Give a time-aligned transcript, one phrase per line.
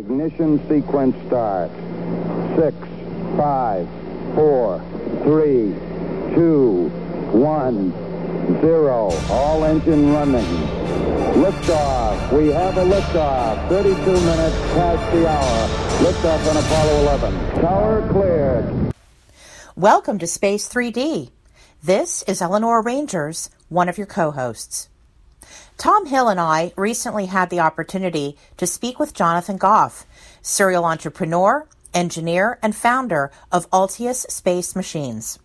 [0.00, 1.70] Ignition sequence start.
[2.56, 2.74] Six,
[3.36, 3.86] five,
[4.34, 4.80] four,
[5.24, 5.74] three,
[6.34, 6.88] two,
[7.36, 7.92] one,
[8.62, 9.10] zero.
[9.28, 10.46] All engine running.
[11.36, 12.32] Liftoff.
[12.32, 13.68] We have a liftoff.
[13.68, 15.68] 32 minutes past the hour.
[16.02, 17.60] Liftoff on Apollo 11.
[17.60, 18.94] Tower cleared.
[19.76, 21.30] Welcome to Space 3D.
[21.82, 24.89] This is Eleanor Rangers, one of your co hosts.
[25.76, 30.06] Tom Hill and I recently had the opportunity to speak with Jonathan Goff,
[30.42, 35.38] serial entrepreneur, engineer, and founder of Altius Space Machines.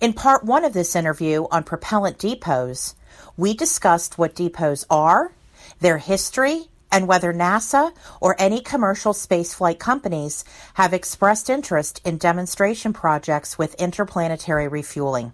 [0.00, 2.94] In part one of this interview on propellant depots,
[3.36, 5.32] we discussed what depots are,
[5.80, 10.44] their history, and whether NASA or any commercial spaceflight companies
[10.74, 15.32] have expressed interest in demonstration projects with interplanetary refueling.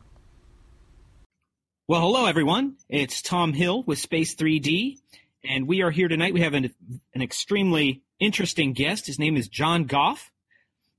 [1.90, 2.76] Well, hello everyone.
[2.88, 4.98] It's Tom Hill with Space 3D,
[5.42, 6.32] and we are here tonight.
[6.32, 6.72] We have an,
[7.16, 9.08] an extremely interesting guest.
[9.08, 10.30] His name is John Goff.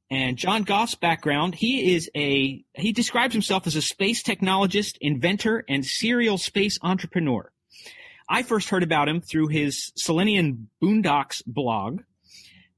[0.10, 5.64] And John Goff's background, he is a, he describes himself as a space technologist, inventor,
[5.70, 7.50] and serial space entrepreneur.
[8.28, 12.02] I first heard about him through his Selenian Boondocks blog,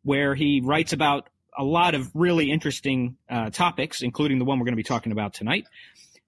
[0.04, 4.66] where he writes about a lot of really interesting uh, topics, including the one we're
[4.66, 5.66] going to be talking about tonight.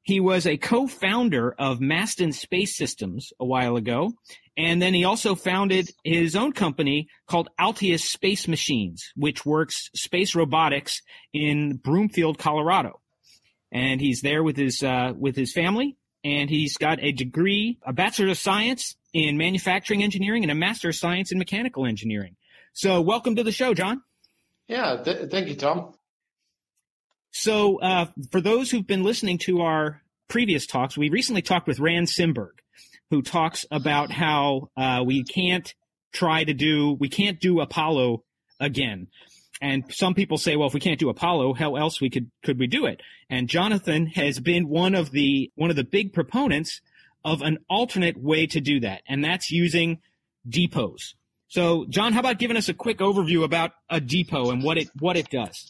[0.06, 4.14] He was a co-founder of Masten Space Systems a while ago,
[4.56, 10.36] and then he also founded his own company called Altius Space Machines, which works space
[10.36, 11.02] robotics
[11.34, 13.02] in Broomfield, Colorado.
[13.72, 17.92] And he's there with his uh, with his family, and he's got a degree, a
[17.92, 22.36] bachelor of science in manufacturing engineering, and a master of science in mechanical engineering.
[22.74, 24.04] So, welcome to the show, John.
[24.68, 25.96] Yeah, th- thank you, Tom.
[27.38, 31.82] So, uh, for those who've been listening to our previous talks, we recently talked with
[31.82, 32.54] Rand Simberg,
[33.10, 35.76] who talks about how uh, we can't
[36.14, 38.24] try to do, we can't do Apollo
[38.62, 39.08] again.
[39.62, 42.58] And some people say, well, if we can't do Apollo, how else we could could
[42.58, 43.02] we do it?
[43.30, 46.80] And Jonathan has been one of the one of the big proponents
[47.26, 50.00] of an alternate way to do that, and that's using
[50.48, 51.16] depots.
[51.50, 54.88] So, John, how about giving us a quick overview about a depot and what it
[55.00, 55.70] what it does?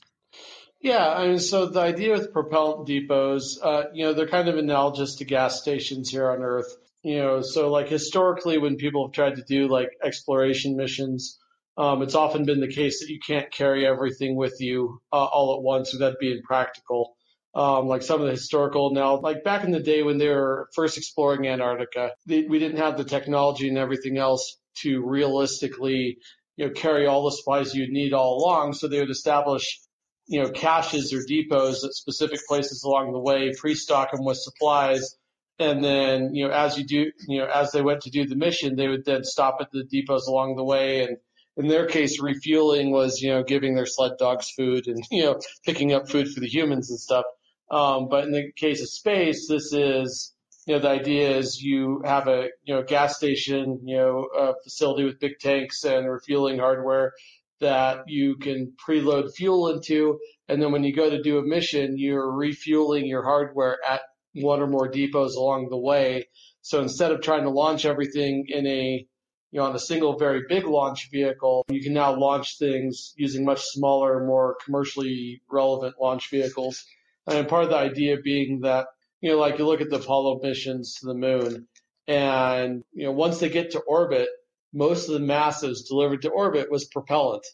[0.86, 4.58] Yeah, I mean, so the idea with propellant depots, uh, you know, they're kind of
[4.58, 6.78] analogous to gas stations here on Earth.
[7.02, 11.40] You know, so like historically, when people have tried to do like exploration missions,
[11.76, 15.56] um, it's often been the case that you can't carry everything with you uh, all
[15.56, 17.16] at once without being practical.
[17.56, 20.70] Um, like some of the historical now, like back in the day when they were
[20.76, 26.20] first exploring Antarctica, they, we didn't have the technology and everything else to realistically,
[26.58, 28.74] you know, carry all the supplies you'd need all along.
[28.74, 29.80] So they would establish
[30.28, 35.16] you know, caches or depots at specific places along the way, pre-stock them with supplies.
[35.60, 38.36] And then, you know, as you do, you know, as they went to do the
[38.36, 41.04] mission, they would then stop at the depots along the way.
[41.04, 41.18] And
[41.58, 45.40] in their case, refueling was, you know, giving their sled dogs food and, you know,
[45.66, 47.26] picking up food for the humans and stuff.
[47.72, 50.34] Um, but in the case of space, this is,
[50.66, 54.54] you know, the idea is you have a, you know, gas station, you know, a
[54.64, 57.14] facility with big tanks and refueling hardware
[57.62, 60.20] that you can preload fuel into.
[60.48, 64.02] And then when you go to do a mission, you're refueling your hardware at
[64.34, 66.28] one or more depots along the way.
[66.62, 69.08] So instead of trying to launch everything in a
[69.56, 73.46] you know, on a single very big launch vehicle, you can now launch things using
[73.46, 76.84] much smaller, more commercially relevant launch vehicles.
[77.26, 78.88] And part of the idea being that,
[79.22, 81.68] you know, like you look at the Apollo missions to the moon,
[82.06, 84.28] and, you know, once they get to orbit,
[84.76, 87.46] most of the mass delivered to orbit was propellant.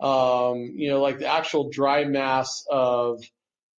[0.00, 3.20] Um, you know, like the actual dry mass of,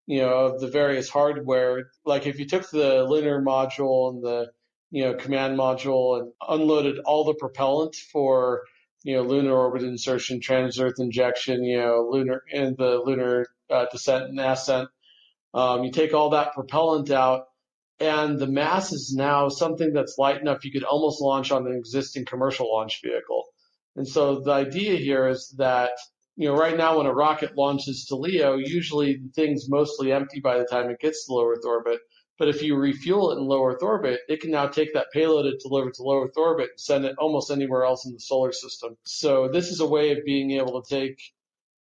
[0.06, 1.90] you know, of the various hardware.
[2.06, 4.52] Like if you took the lunar module and the,
[4.92, 8.64] you know, command module and unloaded all the propellant for,
[9.04, 14.26] you know, lunar orbit insertion, trans-Earth injection, you know, lunar and the lunar uh, descent
[14.26, 14.90] and ascent.
[15.54, 17.46] Um, you take all that propellant out,
[18.02, 21.76] and the mass is now something that's light enough you could almost launch on an
[21.76, 23.46] existing commercial launch vehicle.
[23.96, 25.92] And so the idea here is that,
[26.36, 30.40] you know, right now when a rocket launches to LEO, usually the thing's mostly empty
[30.40, 32.00] by the time it gets to low Earth orbit.
[32.40, 35.46] But if you refuel it in low Earth orbit, it can now take that payload
[35.46, 38.52] it delivered to low Earth orbit and send it almost anywhere else in the solar
[38.52, 38.98] system.
[39.04, 41.22] So this is a way of being able to take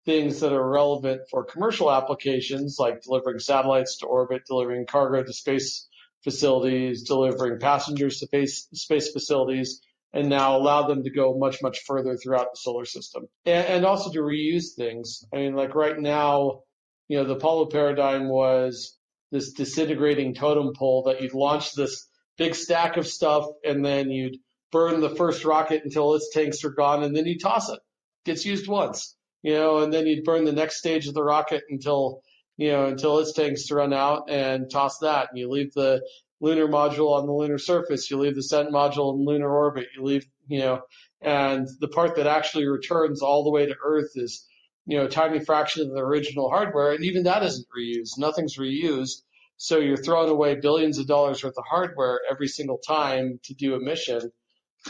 [0.05, 5.33] things that are relevant for commercial applications, like delivering satellites to orbit, delivering cargo to
[5.33, 5.87] space
[6.23, 9.81] facilities, delivering passengers to space, space facilities,
[10.13, 13.27] and now allow them to go much, much further throughout the solar system.
[13.45, 15.23] And, and also to reuse things.
[15.33, 16.61] I mean, like right now,
[17.07, 18.97] you know, the Apollo paradigm was
[19.31, 22.07] this disintegrating totem pole that you'd launch this
[22.37, 24.37] big stack of stuff and then you'd
[24.71, 27.79] burn the first rocket until its tanks are gone and then you toss it.
[28.25, 31.63] gets used once, you know, and then you'd burn the next stage of the rocket
[31.69, 32.21] until,
[32.57, 35.29] you know, until its tanks to run out and toss that.
[35.29, 36.01] And you leave the
[36.39, 38.09] lunar module on the lunar surface.
[38.09, 39.87] You leave the Ascent module in lunar orbit.
[39.95, 40.81] You leave, you know,
[41.21, 44.47] and the part that actually returns all the way to Earth is,
[44.85, 46.93] you know, a tiny fraction of the original hardware.
[46.93, 48.17] And even that isn't reused.
[48.17, 49.21] Nothing's reused.
[49.57, 53.75] So you're throwing away billions of dollars worth of hardware every single time to do
[53.75, 54.31] a mission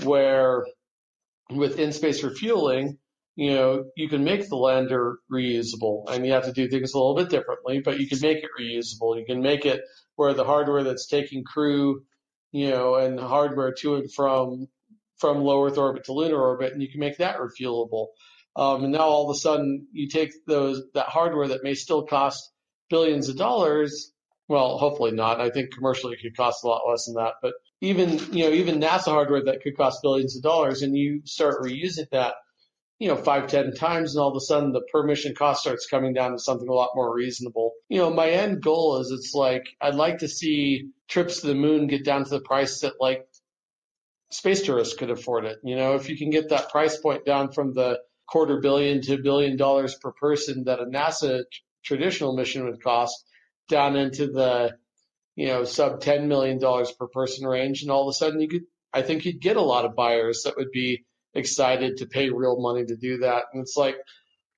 [0.04, 0.66] where
[1.50, 2.98] with in-space refueling,
[3.36, 6.98] you know, you can make the lander reusable and you have to do things a
[6.98, 9.18] little bit differently, but you can make it reusable.
[9.18, 9.82] You can make it
[10.16, 12.04] where the hardware that's taking crew,
[12.52, 14.68] you know, and the hardware to and from
[15.18, 18.08] from low Earth orbit to lunar orbit, and you can make that refuelable.
[18.56, 22.04] Um, and now all of a sudden you take those that hardware that may still
[22.06, 22.52] cost
[22.90, 24.12] billions of dollars.
[24.50, 25.40] Well, hopefully not.
[25.40, 27.36] I think commercially it could cost a lot less than that.
[27.42, 31.22] But even you know even NASA hardware that could cost billions of dollars, and you
[31.24, 32.34] start reusing that,
[33.02, 36.14] you know, five ten times, and all of a sudden the permission cost starts coming
[36.14, 37.72] down to something a lot more reasonable.
[37.90, 41.56] You know, my end goal is it's like I'd like to see trips to the
[41.56, 43.26] moon get down to the price that like
[44.30, 45.58] space tourists could afford it.
[45.64, 49.18] You know, if you can get that price point down from the quarter billion to
[49.18, 51.42] billion dollars per person that a NASA
[51.84, 53.26] traditional mission would cost
[53.68, 54.78] down into the,
[55.36, 57.82] you know, sub $10 million per person range.
[57.82, 60.44] And all of a sudden you could, I think you'd get a lot of buyers
[60.44, 63.46] that would be excited to pay real money to do that.
[63.54, 63.96] And it's like,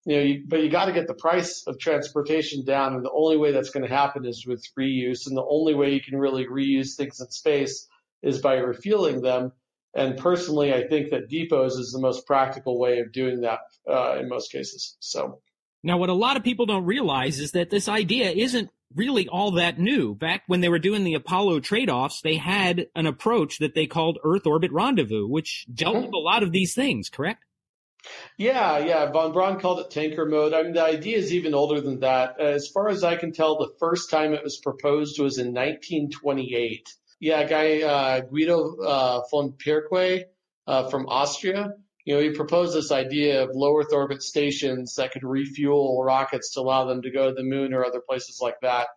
[0.05, 2.95] you know, you, but you got to get the price of transportation down.
[2.95, 5.27] And the only way that's going to happen is with reuse.
[5.27, 7.87] And the only way you can really reuse things in space
[8.21, 9.51] is by refueling them.
[9.95, 13.59] And personally, I think that depots is the most practical way of doing that
[13.89, 14.97] uh, in most cases.
[14.99, 15.39] So.
[15.83, 19.51] Now, what a lot of people don't realize is that this idea isn't really all
[19.51, 20.15] that new.
[20.15, 24.19] Back when they were doing the Apollo trade-offs, they had an approach that they called
[24.23, 27.43] Earth Orbit Rendezvous, which dealt with a lot of these things, correct?
[28.37, 29.11] Yeah, yeah.
[29.11, 30.53] Von Braun called it tanker mode.
[30.53, 32.39] I mean, the idea is even older than that.
[32.39, 36.89] As far as I can tell, the first time it was proposed was in 1928.
[37.19, 40.25] Yeah, a guy, uh, Guido uh, von Pirquet
[40.67, 41.75] uh, from Austria,
[42.05, 46.53] you know, he proposed this idea of low Earth orbit stations that could refuel rockets
[46.53, 48.87] to allow them to go to the moon or other places like that.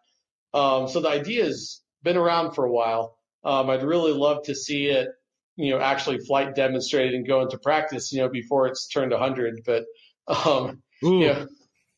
[0.52, 3.16] Um, so the idea has been around for a while.
[3.44, 5.08] Um, I'd really love to see it,
[5.54, 9.60] you know, actually flight demonstrated and go into practice, you know, before it's turned 100.
[9.64, 9.84] But,
[10.26, 11.44] um, yeah,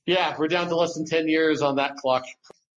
[0.04, 2.24] yeah, we're down to less than 10 years on that clock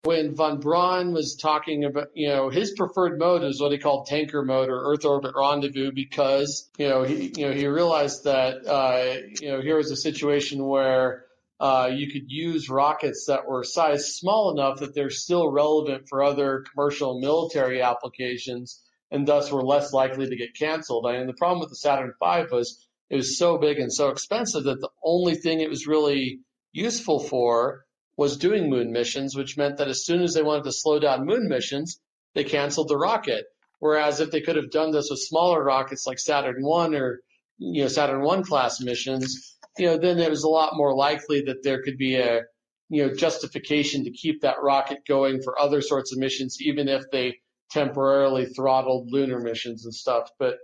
[0.03, 4.07] when von Braun was talking about, you know, his preferred mode is what he called
[4.07, 8.65] tanker mode or Earth orbit rendezvous because, you know, he, you know, he realized that,
[8.65, 11.25] uh, you know, here was a situation where,
[11.59, 16.24] uh, you could use rockets that were sized small enough that they're still relevant for
[16.24, 18.81] other commercial and military applications
[19.12, 21.06] and thus were less likely to get canceled.
[21.06, 24.09] I mean, the problem with the Saturn V was it was so big and so
[24.09, 26.39] expensive that the only thing it was really
[26.71, 27.86] useful for
[28.21, 31.25] was doing moon missions, which meant that as soon as they wanted to slow down
[31.25, 32.00] moon missions,
[32.35, 33.45] they canceled the rocket.
[33.79, 37.21] Whereas if they could have done this with smaller rockets like Saturn One or
[37.57, 41.41] you know Saturn One class missions, you know, then it was a lot more likely
[41.47, 42.41] that there could be a
[42.89, 47.01] you know justification to keep that rocket going for other sorts of missions, even if
[47.12, 47.39] they
[47.71, 50.29] temporarily throttled lunar missions and stuff.
[50.38, 50.57] But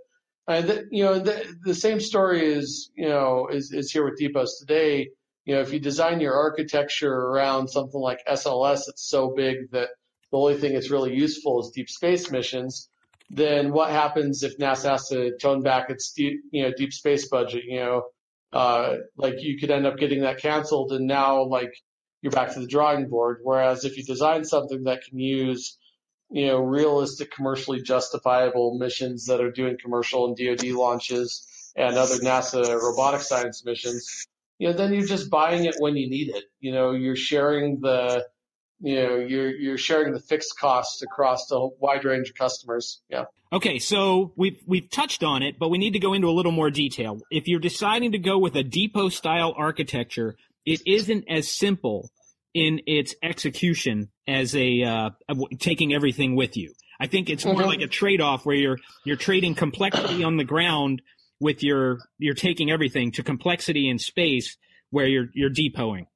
[0.46, 4.20] uh, the, you know, the, the same story is you know is, is here with
[4.20, 5.08] depots today
[5.48, 9.88] you know, if you design your architecture around something like SLS it's so big that
[10.30, 12.90] the only thing that's really useful is deep space missions,
[13.30, 17.28] then what happens if NASA has to tone back its deep, you know, deep space
[17.28, 17.64] budget?
[17.66, 18.02] You know,
[18.52, 21.72] uh, like you could end up getting that canceled and now like
[22.20, 23.38] you're back to the drawing board.
[23.42, 25.78] Whereas if you design something that can use,
[26.30, 32.16] you know, realistic, commercially justifiable missions that are doing commercial and DoD launches and other
[32.16, 34.26] NASA robotic science missions,
[34.58, 36.44] you know, then you're just buying it when you need it.
[36.60, 38.26] You know, you're sharing the,
[38.80, 43.00] you know, you're you're sharing the fixed costs across a wide range of customers.
[43.08, 43.24] Yeah.
[43.52, 46.52] Okay, so we've we've touched on it, but we need to go into a little
[46.52, 47.20] more detail.
[47.30, 50.36] If you're deciding to go with a depot style architecture,
[50.66, 52.10] it isn't as simple
[52.52, 55.10] in its execution as a uh,
[55.60, 56.74] taking everything with you.
[57.00, 57.68] I think it's more mm-hmm.
[57.68, 61.00] like a trade off where you're you're trading complexity on the ground
[61.40, 64.56] with your you're taking everything to complexity in space
[64.90, 66.06] where you're you're depoting.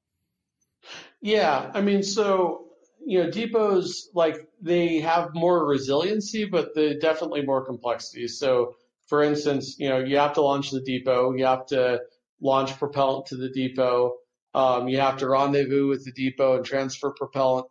[1.21, 2.67] Yeah, I mean, so
[3.05, 8.27] you know, depots like they have more resiliency, but they definitely more complexity.
[8.27, 8.75] So,
[9.07, 12.01] for instance, you know, you have to launch the depot, you have to
[12.41, 14.13] launch propellant to the depot,
[14.53, 17.67] um, you have to rendezvous with the depot and transfer propellant.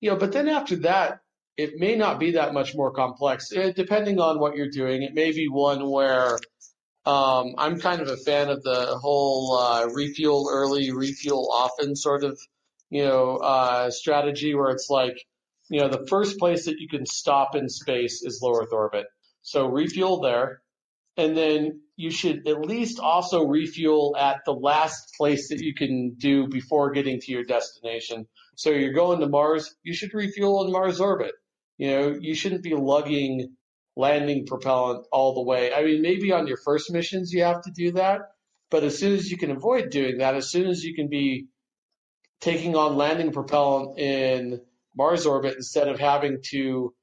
[0.00, 1.20] You know, but then after that,
[1.56, 5.02] it may not be that much more complex, it, eh, depending on what you're doing.
[5.02, 6.38] It may be one where
[7.04, 12.22] Um, I'm kind of a fan of the whole uh, refuel early, refuel often sort
[12.22, 12.38] of,
[12.90, 15.16] you know, uh, strategy where it's like,
[15.68, 19.06] you know, the first place that you can stop in space is low Earth orbit.
[19.42, 20.62] So refuel there,
[21.16, 26.14] and then you should at least also refuel at the last place that you can
[26.16, 28.26] do before getting to your destination.
[28.54, 31.32] So you're going to Mars, you should refuel in Mars orbit.
[31.78, 33.56] You know, you shouldn't be lugging
[33.96, 35.72] landing propellant all the way.
[35.72, 38.20] I mean, maybe on your first missions you have to do that,
[38.70, 41.46] but as soon as you can avoid doing that, as soon as you can be
[42.40, 44.60] taking on landing propellant in
[44.96, 46.94] Mars orbit instead of having to,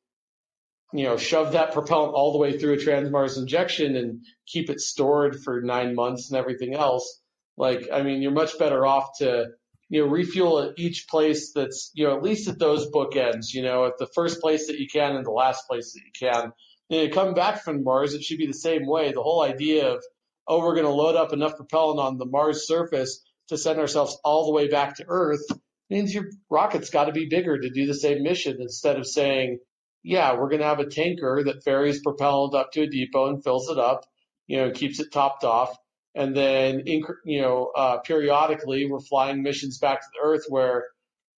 [0.93, 4.79] you know, shove that propellant all the way through a trans-Mars injection and keep it
[4.79, 7.21] stored for nine months and everything else.
[7.55, 9.45] Like, I mean, you're much better off to,
[9.89, 13.61] you know, refuel at each place that's, you know, at least at those bookends, you
[13.61, 16.51] know, at the first place that you can and the last place that you can
[16.89, 19.11] know, coming back from Mars, it should be the same way.
[19.11, 20.03] The whole idea of,
[20.47, 24.17] oh, we're going to load up enough propellant on the Mars surface to send ourselves
[24.23, 25.45] all the way back to Earth
[25.89, 29.59] means your rocket's got to be bigger to do the same mission instead of saying,
[30.03, 33.43] yeah, we're going to have a tanker that ferries propellant up to a depot and
[33.43, 34.05] fills it up,
[34.47, 35.75] you know, keeps it topped off.
[36.15, 40.85] And then, you know, uh, periodically we're flying missions back to the Earth where,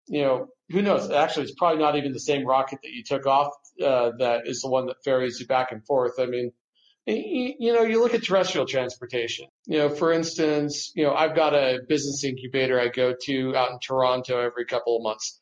[0.07, 1.09] you know, who knows?
[1.09, 3.51] Actually, it's probably not even the same rocket that you took off
[3.83, 6.13] uh, that is the one that ferries you back and forth.
[6.19, 6.51] I mean,
[7.07, 9.47] you know, you look at terrestrial transportation.
[9.65, 13.71] You know, for instance, you know, I've got a business incubator I go to out
[13.71, 15.39] in Toronto every couple of months.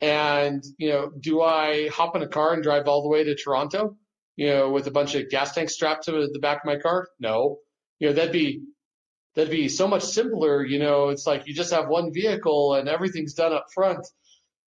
[0.00, 3.36] And, you know, do I hop in a car and drive all the way to
[3.36, 3.96] Toronto,
[4.36, 7.06] you know, with a bunch of gas tanks strapped to the back of my car?
[7.20, 7.58] No.
[8.00, 8.62] You know, that'd be,
[9.34, 10.64] that'd be so much simpler.
[10.64, 14.04] You know, it's like you just have one vehicle and everything's done up front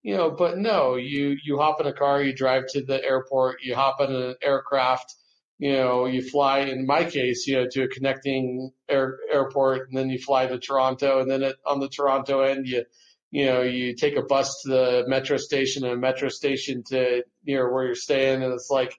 [0.05, 3.63] you know, but no, you, you hop in a car, you drive to the airport,
[3.63, 5.15] you hop in an aircraft,
[5.57, 9.97] you know, you fly, in my case, you know, to a connecting air, airport and
[9.97, 12.83] then you fly to Toronto and then it, on the Toronto end, you,
[13.31, 17.24] you know, you take a bus to the metro station and a metro station to
[17.43, 18.43] near where you're staying.
[18.43, 18.95] And it's like,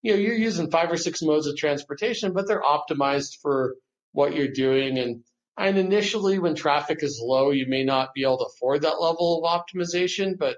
[0.00, 3.74] you know, you're using five or six modes of transportation, but they're optimized for
[4.12, 4.96] what you're doing.
[4.96, 5.22] And,
[5.58, 9.42] and initially, when traffic is low, you may not be able to afford that level
[9.42, 10.38] of optimization.
[10.38, 10.56] But,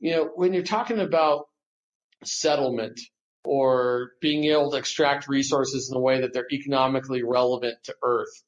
[0.00, 1.46] you know, when you're talking about
[2.24, 3.00] settlement
[3.44, 8.42] or being able to extract resources in a way that they're economically relevant to Earth,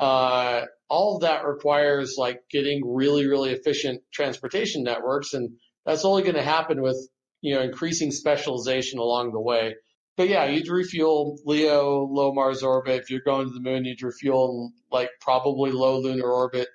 [0.00, 5.34] uh, all that requires like getting really, really efficient transportation networks.
[5.34, 6.96] And that's only going to happen with,
[7.42, 9.74] you know, increasing specialization along the way
[10.18, 13.02] but yeah, you'd refuel LEO, low Mars orbit.
[13.02, 16.66] If you're going to the moon, you'd refuel like probably low lunar orbit.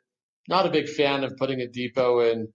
[0.48, 2.54] Not a big fan of putting a depot in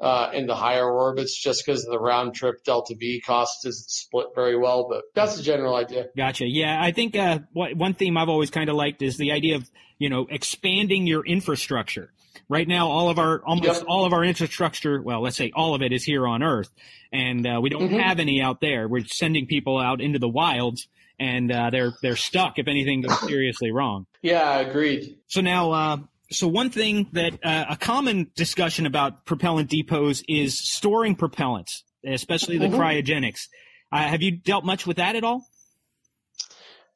[0.00, 4.28] uh, in the higher orbits just because the round trip delta V cost isn't split
[4.36, 4.86] very well.
[4.88, 6.06] But that's the general idea.
[6.16, 6.46] Gotcha.
[6.46, 9.68] Yeah, I think uh, one theme I've always kind of liked is the idea of
[9.98, 12.12] you know expanding your infrastructure.
[12.48, 13.84] Right now, all of our almost yep.
[13.88, 16.70] all of our infrastructure, well, let's say all of it is here on Earth,
[17.12, 17.98] and uh, we don't mm-hmm.
[17.98, 18.88] have any out there.
[18.88, 23.18] We're sending people out into the wilds, and uh, they're they're stuck if anything goes
[23.26, 24.06] seriously wrong.
[24.22, 25.18] Yeah, agreed.
[25.26, 25.96] So now, uh,
[26.30, 32.58] so one thing that uh, a common discussion about propellant depots is storing propellants, especially
[32.58, 32.80] the mm-hmm.
[32.80, 33.48] cryogenics.
[33.90, 35.47] Uh, have you dealt much with that at all?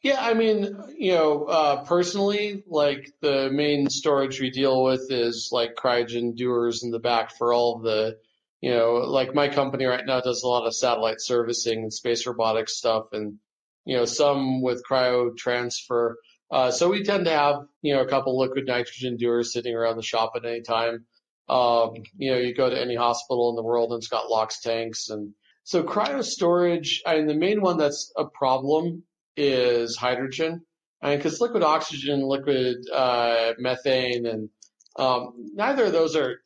[0.02, 5.50] Yeah, I mean, you know, uh, personally, like the main storage we deal with is
[5.52, 8.18] like cryogen dewars in the back for all the,
[8.60, 12.26] you know, like my company right now does a lot of satellite servicing and space
[12.26, 13.38] robotics stuff and,
[13.84, 16.18] you know, some with cryo transfer.
[16.50, 19.96] Uh, so we tend to have, you know, a couple liquid nitrogen dewars sitting around
[19.96, 21.06] the shop at any time.
[21.48, 24.60] Um, you know, you go to any hospital in the world and it's got LOX
[24.60, 29.04] tanks and so cryo storage, I mean, the main one that's a problem
[29.36, 30.62] is hydrogen.
[31.02, 34.50] Because liquid oxygen, liquid uh, methane, and
[34.96, 36.36] um, neither of those are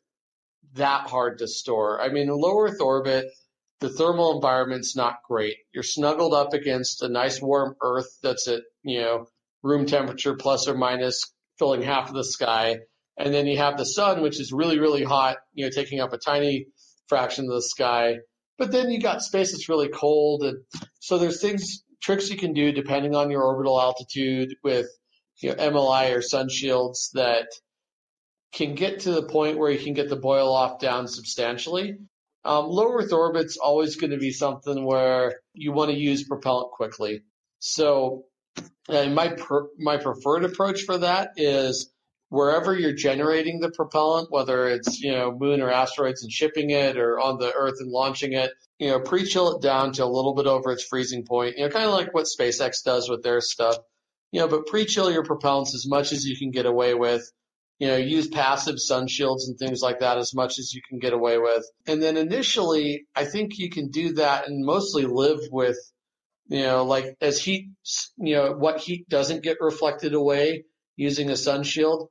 [0.73, 2.01] that hard to store.
[2.01, 3.27] I mean, in low Earth orbit,
[3.81, 5.57] the thermal environment's not great.
[5.73, 9.27] You're snuggled up against a nice warm Earth that's at, you know,
[9.61, 12.79] room temperature plus or minus filling half of the sky.
[13.15, 16.13] And then you have the sun, which is really, really hot, you know, taking up
[16.13, 16.67] a tiny
[17.07, 18.17] fraction of the sky.
[18.57, 20.41] But then you got space that's really cold.
[20.43, 20.63] And
[20.99, 24.87] so there's things tricks you can do depending on your orbital altitude with
[25.39, 27.47] you know, MLI or sun shields that
[28.53, 31.97] can get to the point where you can get the boil off down substantially.
[32.45, 36.71] Um, low Earth orbit's always going to be something where you want to use propellant
[36.71, 37.23] quickly.
[37.59, 38.23] So,
[38.87, 41.91] and my per, my preferred approach for that is
[42.29, 46.97] wherever you're generating the propellant, whether it's you know moon or asteroids and shipping it,
[46.97, 50.35] or on the Earth and launching it, you know, pre-chill it down to a little
[50.35, 51.57] bit over its freezing point.
[51.57, 53.77] You know, kind of like what SpaceX does with their stuff.
[54.31, 57.31] You know, but pre-chill your propellants as much as you can get away with.
[57.79, 60.97] You know, use passive sun shields and things like that as much as you can
[60.97, 61.63] get away with.
[61.85, 65.77] And then initially, I think you can do that and mostly live with,
[66.47, 67.69] you know, like as heat,
[68.17, 70.63] you know, what heat doesn't get reflected away
[70.95, 72.09] using a sun shield.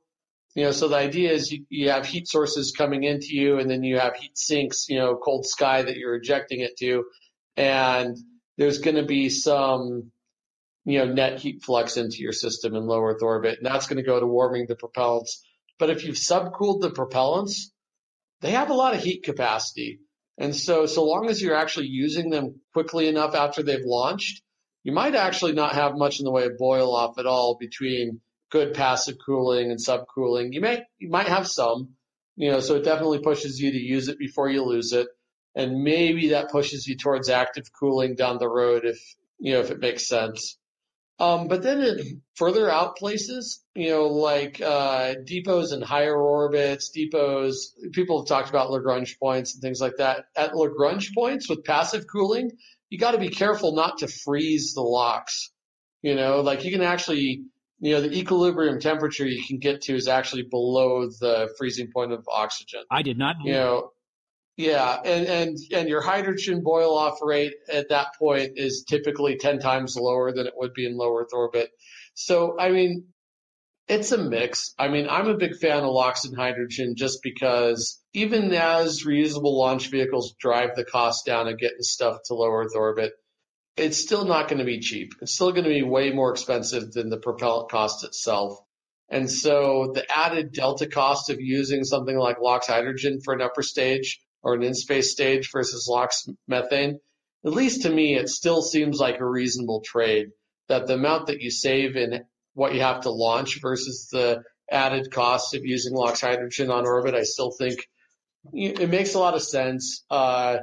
[0.55, 3.69] You know, so the idea is you, you have heat sources coming into you and
[3.69, 7.05] then you have heat sinks, you know, cold sky that you're ejecting it to.
[7.55, 8.17] And
[8.57, 10.11] there's going to be some,
[10.85, 13.97] you know, net heat flux into your system in low Earth orbit, and that's going
[13.97, 15.41] to go to warming the propellants.
[15.77, 17.69] But if you've subcooled the propellants,
[18.41, 19.99] they have a lot of heat capacity.
[20.37, 24.41] And so, so long as you're actually using them quickly enough after they've launched,
[24.83, 28.21] you might actually not have much in the way of boil off at all between
[28.49, 30.53] good passive cooling and subcooling.
[30.53, 31.89] You may, you might have some,
[32.35, 35.07] you know, so it definitely pushes you to use it before you lose it
[35.57, 38.99] and maybe that pushes you towards active cooling down the road if
[39.39, 40.57] you know if it makes sense.
[41.19, 46.91] Um, but then in further out places, you know, like uh, depots in higher orbits,
[46.95, 50.25] depots, people have talked about Lagrange points and things like that.
[50.35, 52.51] At Lagrange points with passive cooling,
[52.91, 55.49] you got to be careful not to freeze the LOX.
[56.03, 57.45] You know, like you can actually,
[57.79, 62.11] you know, the equilibrium temperature you can get to is actually below the freezing point
[62.11, 62.81] of oxygen.
[62.89, 63.35] I did not.
[63.43, 63.91] You know,
[64.55, 69.59] yeah, and, and and your hydrogen boil off rate at that point is typically ten
[69.59, 71.69] times lower than it would be in low Earth orbit.
[72.15, 73.05] So I mean,
[73.87, 74.73] it's a mix.
[74.79, 79.55] I mean, I'm a big fan of LOX and hydrogen just because even as reusable
[79.55, 83.13] launch vehicles drive the cost down of getting stuff to low Earth orbit,
[83.77, 85.13] it's still not going to be cheap.
[85.21, 88.59] It's still going to be way more expensive than the propellant cost itself.
[89.09, 93.61] And so the added delta cost of using something like LOX hydrogen for an upper
[93.61, 96.99] stage or an in-space stage versus LOX methane,
[97.45, 100.29] at least to me, it still seems like a reasonable trade
[100.67, 105.11] that the amount that you save in what you have to launch versus the added
[105.11, 107.87] cost of using LOX hydrogen on orbit, I still think
[108.53, 110.03] it makes a lot of sense.
[110.09, 110.57] Uh,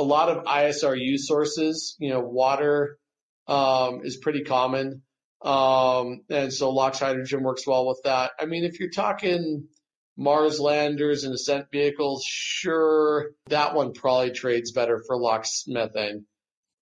[0.00, 2.96] a lot of ISRU sources, you know, water
[3.46, 5.02] um, is pretty common.
[5.42, 8.32] Um, and so LOX hydrogen works well with that.
[8.40, 9.68] I mean, if you're talking
[10.16, 16.24] Mars landers and ascent vehicles, sure, that one probably trades better for LOX methane.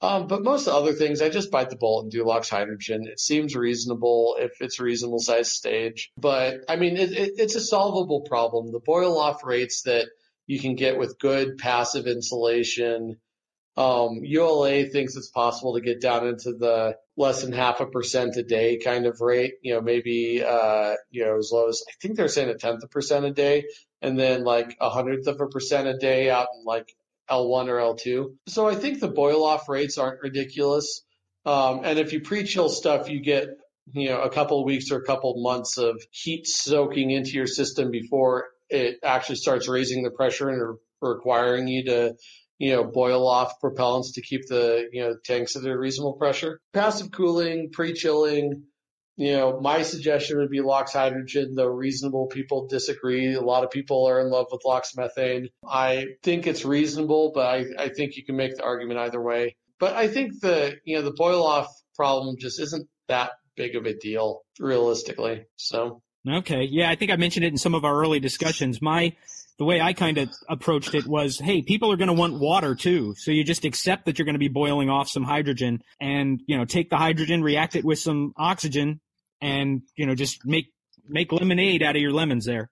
[0.00, 3.08] Um, but most other things, I just bite the bullet and do LOX hydrogen.
[3.08, 6.12] It seems reasonable if it's a reasonable size stage.
[6.16, 8.70] But I mean, it, it, it's a solvable problem.
[8.70, 10.06] The boil off rates that
[10.48, 13.18] you can get with good passive insulation
[13.78, 18.36] um, ULA thinks it's possible to get down into the less than half a percent
[18.36, 19.54] a day kind of rate.
[19.62, 22.78] You know, maybe uh, you know as low as I think they're saying a tenth
[22.78, 23.66] of a percent a day,
[24.02, 26.92] and then like a hundredth of a percent a day out in like
[27.30, 28.34] L1 or L2.
[28.48, 31.04] So I think the boil off rates aren't ridiculous.
[31.46, 33.46] Um, and if you pre-chill stuff, you get
[33.92, 37.92] you know a couple weeks or a couple months of heat soaking into your system
[37.92, 42.14] before it actually starts raising the pressure and requiring you to
[42.58, 46.60] you know, boil off propellants to keep the, you know, tanks at a reasonable pressure.
[46.72, 48.64] Passive cooling, pre-chilling,
[49.18, 53.34] you know, my suggestion would be LOX hydrogen, though reasonable people disagree.
[53.34, 55.48] A lot of people are in love with LOX methane.
[55.68, 59.56] I think it's reasonable, but I, I think you can make the argument either way.
[59.80, 63.86] But I think the, you know, the boil off problem just isn't that big of
[63.86, 65.46] a deal realistically.
[65.56, 66.00] So.
[66.26, 66.64] Okay.
[66.70, 66.90] Yeah.
[66.90, 68.82] I think I mentioned it in some of our early discussions.
[68.82, 69.14] My,
[69.58, 72.74] the way I kind of approached it was, hey, people are going to want water
[72.74, 73.14] too.
[73.16, 76.56] So you just accept that you're going to be boiling off some hydrogen and, you
[76.56, 79.00] know, take the hydrogen, react it with some oxygen
[79.40, 80.66] and, you know, just make,
[81.08, 82.70] make lemonade out of your lemons there.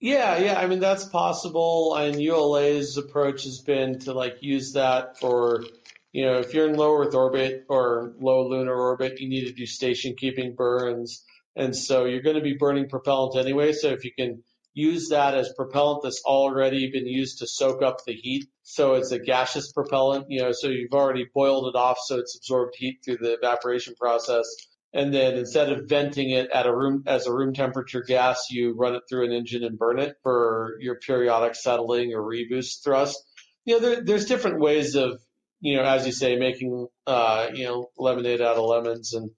[0.00, 0.58] Yeah, yeah.
[0.58, 1.96] I mean, that's possible.
[1.96, 5.64] And ULA's approach has been to like use that for,
[6.12, 9.52] you know, if you're in low Earth orbit or low lunar orbit, you need to
[9.52, 11.24] do station keeping burns.
[11.58, 13.72] And so you're going to be burning propellant anyway.
[13.72, 14.44] So if you can
[14.74, 18.46] use that as propellant that's already been used to soak up the heat.
[18.62, 22.36] So it's a gaseous propellant, you know, so you've already boiled it off so it's
[22.36, 24.46] absorbed heat through the evaporation process.
[24.94, 28.74] And then instead of venting it at a room as a room temperature gas, you
[28.74, 33.20] run it through an engine and burn it for your periodic settling or reboost thrust.
[33.64, 35.20] You know, there, there's different ways of,
[35.60, 39.30] you know, as you say, making, uh, you know, lemonade out of lemons and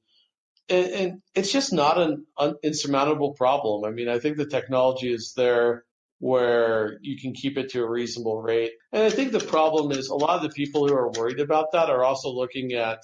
[0.70, 3.84] and, and it's just not an un, insurmountable problem.
[3.84, 5.84] I mean, I think the technology is there
[6.18, 8.72] where you can keep it to a reasonable rate.
[8.92, 11.72] And I think the problem is a lot of the people who are worried about
[11.72, 12.98] that are also looking at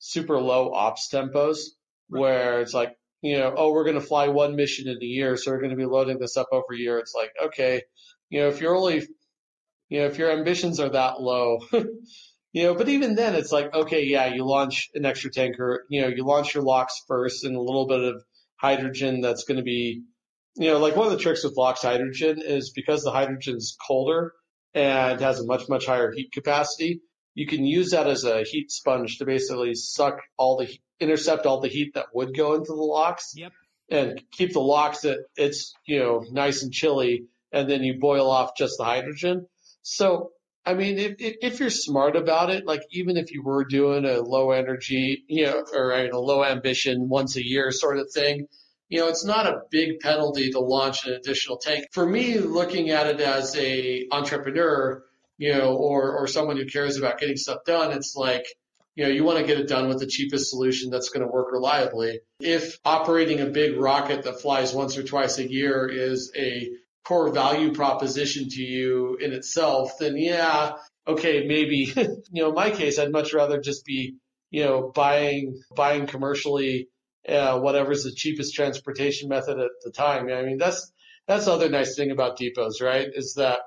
[0.00, 1.58] super low ops tempos
[2.08, 5.36] where it's like, you know, oh, we're going to fly one mission in a year,
[5.36, 6.98] so we're going to be loading this up over a year.
[6.98, 7.82] It's like, okay,
[8.30, 9.06] you know, if you're only,
[9.88, 11.58] you know, if your ambitions are that low,
[12.52, 15.84] You know, but even then, it's like, okay, yeah, you launch an extra tanker.
[15.90, 18.24] You know, you launch your LOX first and a little bit of
[18.56, 20.02] hydrogen that's going to be,
[20.56, 24.32] you know, like one of the tricks with LOX hydrogen is because the hydrogen's colder
[24.74, 27.00] and has a much, much higher heat capacity,
[27.34, 30.68] you can use that as a heat sponge to basically suck all the,
[31.00, 33.32] intercept all the heat that would go into the LOX.
[33.36, 33.52] Yep.
[33.90, 38.30] And keep the LOX at it's, you know, nice and chilly, and then you boil
[38.30, 39.46] off just the hydrogen.
[39.82, 40.32] So
[40.68, 44.20] I mean, if, if you're smart about it, like even if you were doing a
[44.20, 48.48] low energy, you know, or a low ambition once a year sort of thing,
[48.90, 51.86] you know, it's not a big penalty to launch an additional tank.
[51.94, 55.02] For me, looking at it as a entrepreneur,
[55.38, 58.44] you know, or, or someone who cares about getting stuff done, it's like,
[58.94, 61.32] you know, you want to get it done with the cheapest solution that's going to
[61.32, 62.20] work reliably.
[62.40, 66.68] If operating a big rocket that flies once or twice a year is a
[67.08, 70.72] core value proposition to you in itself, then yeah,
[71.06, 74.16] okay, maybe, you know, in my case, I'd much rather just be,
[74.50, 76.88] you know, buying, buying commercially,
[77.26, 80.30] uh, whatever's the cheapest transportation method at the time.
[80.30, 80.92] I mean, that's,
[81.26, 83.08] that's the other nice thing about depots, right?
[83.10, 83.60] Is that,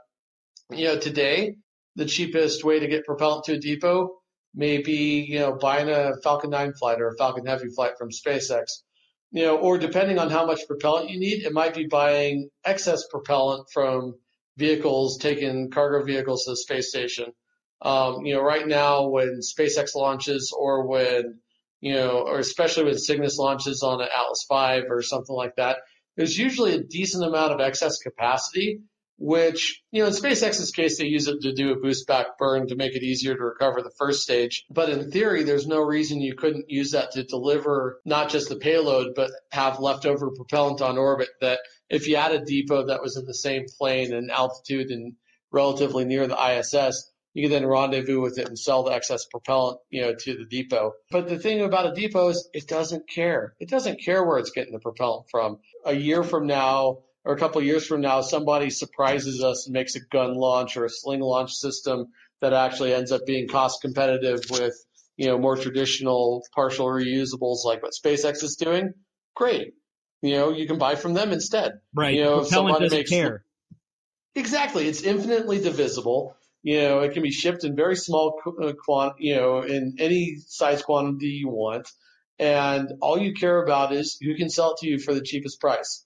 [0.69, 1.56] you know, today,
[1.95, 4.12] the cheapest way to get propellant to a depot
[4.54, 8.12] may be, you know, buying a Falcon 9 flight or a Falcon Heavy flight from
[8.12, 8.84] SpaceX
[9.31, 13.07] you know, or depending on how much propellant you need, it might be buying excess
[13.09, 14.15] propellant from
[14.57, 17.31] vehicles, taking cargo vehicles to the space station.
[17.81, 21.39] Um, you know, right now when SpaceX launches or when,
[21.79, 25.77] you know, or especially when Cygnus launches on an Atlas V or something like that,
[26.17, 28.81] there's usually a decent amount of excess capacity
[29.23, 32.67] which, you know, in SpaceX's case, they use it to do a boost back burn
[32.67, 34.65] to make it easier to recover the first stage.
[34.71, 38.55] But in theory, there's no reason you couldn't use that to deliver not just the
[38.55, 43.15] payload, but have leftover propellant on orbit that if you had a depot that was
[43.15, 45.13] in the same plane and altitude and
[45.51, 49.79] relatively near the ISS, you can then rendezvous with it and sell the excess propellant,
[49.91, 50.93] you know, to the depot.
[51.12, 53.53] But the thing about a depot is it doesn't care.
[53.60, 55.60] It doesn't care where it's getting the propellant from.
[55.86, 59.73] A year from now, or a couple of years from now, somebody surprises us and
[59.73, 62.07] makes a gun launch or a sling launch system
[62.41, 64.73] that actually ends up being cost competitive with,
[65.17, 68.93] you know, more traditional partial reusables like what SpaceX is doing,
[69.36, 69.73] great.
[70.21, 71.73] You know, you can buy from them instead.
[71.93, 72.15] Right.
[72.15, 73.43] You know, if somebody makes care.
[74.36, 74.88] Exactly.
[74.88, 76.36] It's infinitely divisible.
[76.63, 80.38] You know, it can be shipped in very small uh, quant, you know, in any
[80.47, 81.88] size quantity you want.
[82.38, 85.60] And all you care about is who can sell it to you for the cheapest
[85.60, 86.05] price.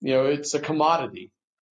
[0.00, 1.32] You know, it's a commodity.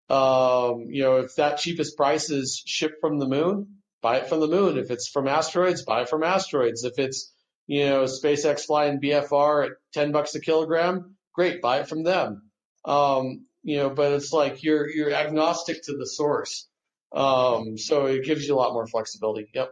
[0.08, 4.40] Um, you know, if that cheapest price is shipped from the moon, buy it from
[4.40, 4.78] the moon.
[4.78, 6.85] If it's from asteroids, buy it from asteroids.
[6.85, 7.32] If it's,
[7.66, 12.50] you know, SpaceX flying BFR at 10 bucks a kilogram, great, buy it from them.
[12.85, 16.68] Um, you know, but it's like you're, you're agnostic to the source.
[17.12, 19.48] Um, so it gives you a lot more flexibility.
[19.54, 19.70] Yep.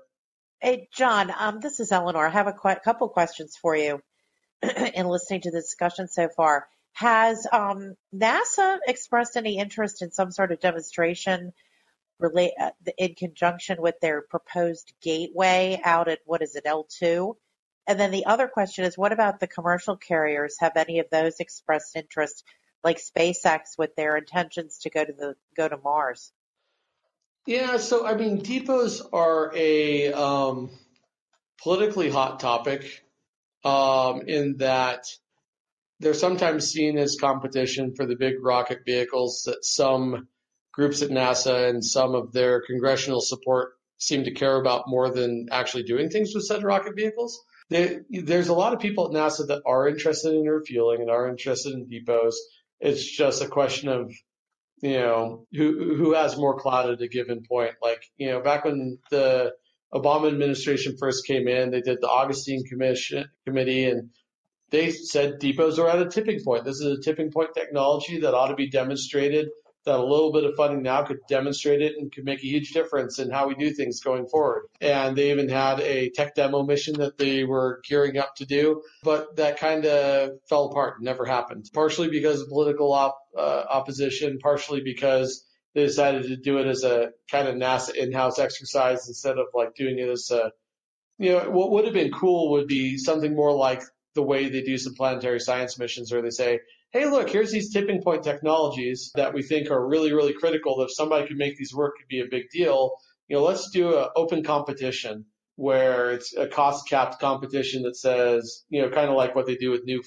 [0.60, 2.26] Hey, John, um, this is Eleanor.
[2.26, 4.00] I have a qu- couple questions for you
[4.62, 6.66] in listening to the discussion so far.
[6.92, 11.52] Has um, NASA expressed any interest in some sort of demonstration
[12.18, 17.34] relate uh, in conjunction with their proposed gateway out at what is it L2?
[17.86, 20.56] And then the other question is, what about the commercial carriers?
[20.60, 22.44] Have any of those expressed interest,
[22.84, 26.32] like SpaceX, with their intentions to go to the go to Mars?
[27.46, 30.70] Yeah, so I mean, depots are a um,
[31.62, 33.02] politically hot topic
[33.64, 35.06] um, in that
[36.00, 40.28] they're sometimes seen as competition for the big rocket vehicles that some
[40.72, 45.48] groups at NASA and some of their congressional support seem to care about more than
[45.52, 47.44] actually doing things with said rocket vehicles.
[47.68, 51.74] there's a lot of people at NASA that are interested in refueling and are interested
[51.74, 52.36] in depots.
[52.80, 54.10] It's just a question of,
[54.82, 57.74] you know, who who has more clout at a given point.
[57.82, 59.52] Like, you know, back when the
[59.92, 64.08] Obama administration first came in, they did the Augustine Commission committee and
[64.70, 66.64] they said depots are at a tipping point.
[66.64, 69.48] This is a tipping point technology that ought to be demonstrated.
[69.86, 72.72] That a little bit of funding now could demonstrate it and could make a huge
[72.72, 74.64] difference in how we do things going forward.
[74.78, 78.82] And they even had a tech demo mission that they were gearing up to do,
[79.02, 81.70] but that kind of fell apart, never happened.
[81.72, 86.84] Partially because of political op, uh, opposition, partially because they decided to do it as
[86.84, 90.52] a kind of NASA in-house exercise instead of like doing it as a,
[91.16, 93.82] you know, what would have been cool would be something more like
[94.20, 96.60] the way they do some planetary science missions where they say,
[96.92, 100.76] hey, look, here's these tipping point technologies that we think are really, really critical.
[100.76, 102.92] That If somebody could make these work, could be a big deal.
[103.28, 105.24] You know, let's do an open competition
[105.56, 109.56] where it's a cost capped competition that says, you know, kind of like what they
[109.56, 110.02] do with new,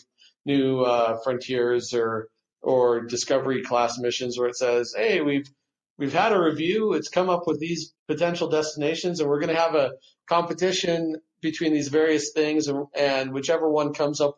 [0.45, 2.27] new, uh, frontiers or,
[2.61, 5.49] or discovery class missions where it says, hey, we've,
[5.97, 6.93] we've had a review.
[6.93, 9.93] It's come up with these potential destinations, and we're going to have a
[10.29, 14.35] competition between these various things, and, and whichever one comes up,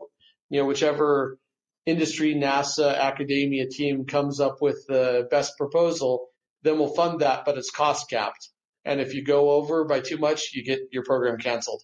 [0.49, 1.37] you know, whichever
[1.85, 6.27] industry, NASA, academia team comes up with the best proposal,
[6.63, 8.49] then we'll fund that, but it's cost capped.
[8.83, 11.83] And if you go over by too much, you get your program canceled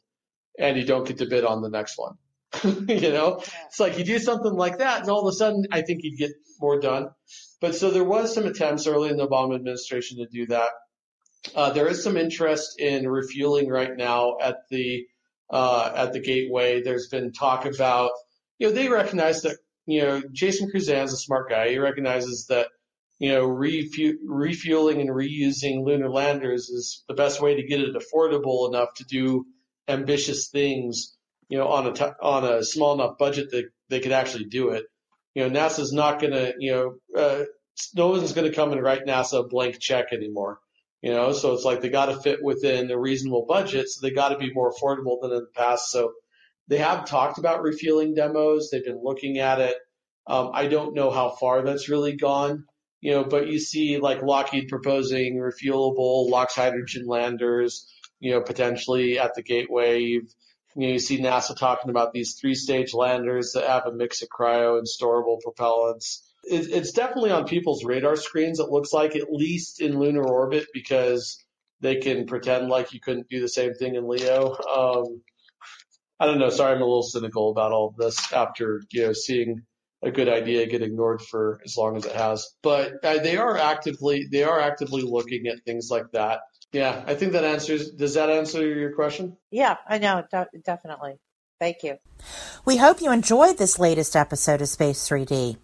[0.59, 2.15] and you don't get to bid on the next one.
[2.63, 5.81] you know, it's like you do something like that and all of a sudden I
[5.81, 7.09] think you'd get more done.
[7.61, 10.69] But so there was some attempts early in the Obama administration to do that.
[11.55, 15.05] Uh, there is some interest in refueling right now at the
[15.51, 16.81] uh, at the gateway.
[16.81, 18.11] There's been talk about,
[18.57, 21.69] you know, they recognize that, you know, Jason Crusan is a smart guy.
[21.69, 22.67] He recognizes that
[23.21, 27.95] you know, refu- refueling and reusing lunar landers is the best way to get it
[27.95, 29.45] affordable enough to do
[29.87, 31.15] ambitious things,
[31.47, 34.69] you know, on a t- on a small enough budget that they could actually do
[34.69, 34.85] it.
[35.35, 37.43] You know, NASA's not going to, you know, uh,
[37.93, 40.59] no one's going to come and write NASA a blank check anymore.
[41.01, 44.13] You know, so it's like they got to fit within a reasonable budget, so they
[44.13, 45.89] got to be more affordable than in the past.
[45.91, 46.13] So
[46.67, 48.69] they have talked about refueling demos.
[48.69, 49.77] They've been looking at it.
[50.27, 52.65] Um, I don't know how far that's really gone
[53.01, 59.17] you know, but you see like Lockheed proposing refuelable LOX hydrogen landers, you know, potentially
[59.17, 60.01] at the gateway.
[60.01, 60.31] You've,
[60.75, 64.21] you know, you see NASA talking about these three stage landers that have a mix
[64.21, 66.21] of cryo and storable propellants.
[66.43, 68.59] It, it's definitely on people's radar screens.
[68.59, 71.43] It looks like at least in lunar orbit because
[71.81, 74.55] they can pretend like you couldn't do the same thing in LEO.
[74.55, 75.21] Um,
[76.19, 76.49] I don't know.
[76.49, 79.63] Sorry, I'm a little cynical about all this after, you know, seeing
[80.03, 82.47] a good idea get ignored for as long as it has.
[82.61, 86.41] But uh, they are actively they are actively looking at things like that.
[86.71, 87.91] Yeah, I think that answers.
[87.91, 89.37] Does that answer your question?
[89.51, 91.19] Yeah, I know de- definitely.
[91.61, 91.99] Thank you.
[92.65, 95.57] We hope you enjoyed this latest episode of Space 3D.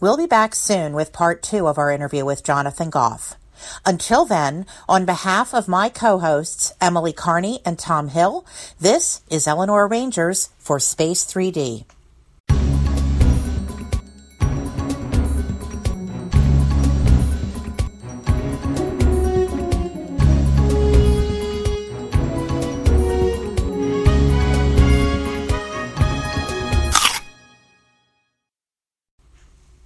[0.00, 3.36] We'll be back soon with part two of our interview with Jonathan Goff.
[3.86, 8.44] Until then, on behalf of my co-hosts, Emily Carney and Tom Hill,
[8.80, 11.84] this is Eleanor Rangers for Space 3D.